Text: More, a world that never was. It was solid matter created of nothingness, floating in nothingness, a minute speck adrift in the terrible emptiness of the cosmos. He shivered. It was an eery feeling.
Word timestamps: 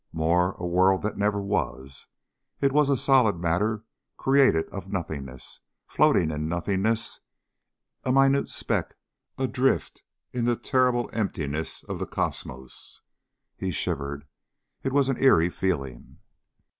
More, 0.11 0.53
a 0.53 0.65
world 0.65 1.03
that 1.03 1.15
never 1.19 1.39
was. 1.39 2.07
It 2.59 2.71
was 2.71 2.87
solid 2.99 3.37
matter 3.39 3.83
created 4.17 4.67
of 4.69 4.91
nothingness, 4.91 5.59
floating 5.85 6.31
in 6.31 6.49
nothingness, 6.49 7.19
a 8.03 8.11
minute 8.11 8.49
speck 8.49 8.95
adrift 9.37 10.01
in 10.33 10.45
the 10.45 10.55
terrible 10.55 11.07
emptiness 11.13 11.83
of 11.83 11.99
the 11.99 12.07
cosmos. 12.07 13.01
He 13.55 13.69
shivered. 13.69 14.25
It 14.81 14.91
was 14.91 15.07
an 15.07 15.17
eery 15.21 15.51
feeling. 15.51 16.17